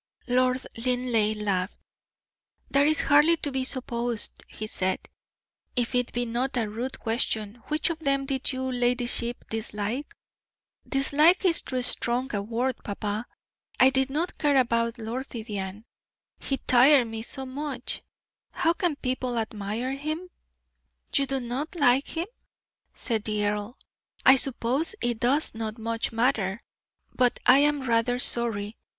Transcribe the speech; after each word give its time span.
Lord 0.25 0.63
Linleigh 0.83 1.35
laughed. 1.37 1.79
"That 2.71 2.87
is 2.87 3.01
hardly 3.01 3.37
to 3.37 3.51
be 3.51 3.63
supposed," 3.63 4.43
he 4.47 4.65
said. 4.65 4.97
"If 5.75 5.93
it 5.93 6.11
be 6.11 6.25
not 6.25 6.57
a 6.57 6.67
rude 6.67 6.99
question, 6.99 7.61
which 7.67 7.91
of 7.91 7.99
them 7.99 8.25
did 8.25 8.51
your 8.51 8.73
ladyship 8.73 9.45
dislike?" 9.51 10.15
"Dislike 10.89 11.45
is 11.45 11.61
too 11.61 11.83
strong 11.83 12.33
a 12.33 12.41
word, 12.41 12.77
papa. 12.83 13.27
I 13.79 13.91
did 13.91 14.09
not 14.09 14.39
care 14.39 14.57
about 14.57 14.97
Lord 14.97 15.27
Vivianne; 15.27 15.85
he 16.39 16.57
tired 16.57 17.05
me 17.05 17.21
very 17.21 17.45
much. 17.45 18.01
How 18.53 18.73
can 18.73 18.95
people 18.95 19.37
admire 19.37 19.91
him?" 19.93 20.31
"You 21.13 21.27
do 21.27 21.39
not 21.39 21.75
like 21.75 22.07
him?" 22.07 22.25
said 22.95 23.23
the 23.23 23.45
earl. 23.45 23.77
"I 24.25 24.37
suppose 24.37 24.95
it 25.03 25.19
does 25.19 25.53
not 25.53 25.77
much 25.77 26.11
matter, 26.11 26.63
but 27.13 27.37
I 27.45 27.59
am 27.59 27.83
rather 27.83 28.17
sorry. 28.17 28.79